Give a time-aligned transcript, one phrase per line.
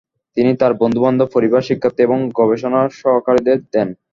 [0.37, 3.87] তিনি তাঁর বন্ধু-বান্ধব, পরিবার, শিক্ষার্থী এবং গবেষণা সহকারীদের দেন।